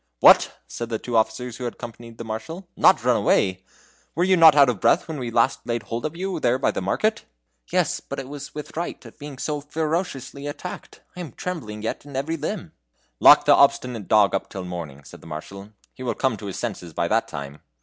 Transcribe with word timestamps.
"What!" 0.19 0.57
said 0.67 0.89
the 0.89 0.97
two 0.97 1.15
officers 1.15 1.57
who 1.57 1.65
had 1.65 1.73
accompanied 1.75 2.17
the 2.17 2.23
Marshal 2.23 2.67
"not 2.75 3.03
run 3.03 3.17
away? 3.17 3.63
Were 4.15 4.23
you 4.23 4.35
not 4.35 4.55
out 4.55 4.67
of 4.67 4.79
breath 4.81 5.07
when 5.07 5.21
at 5.23 5.31
last 5.35 5.59
we 5.63 5.73
laid 5.73 5.83
hold 5.83 6.07
of 6.07 6.15
you 6.15 6.39
there 6.39 6.57
by 6.57 6.71
the 6.71 6.81
market?" 6.81 7.25
"Yes, 7.71 7.99
but 7.99 8.17
it 8.17 8.27
was 8.27 8.55
with 8.55 8.71
fright 8.73 9.05
at 9.05 9.19
being 9.19 9.37
so 9.37 9.61
ferociously 9.61 10.47
attacked. 10.47 11.01
I 11.15 11.19
am 11.19 11.33
trembling 11.33 11.83
yet 11.83 12.03
in 12.03 12.15
every 12.15 12.35
limb." 12.35 12.71
"Lock 13.19 13.45
the 13.45 13.53
obstinate 13.53 14.07
dog 14.07 14.33
up 14.33 14.49
till 14.49 14.63
the 14.63 14.67
morning," 14.69 15.03
said 15.03 15.21
the 15.21 15.27
Marshal; 15.27 15.69
"he 15.93 16.01
will 16.01 16.15
come 16.15 16.35
to 16.37 16.47
his 16.47 16.57
senses 16.57 16.93
by 16.93 17.07
that 17.07 17.27
time!" 17.27 17.61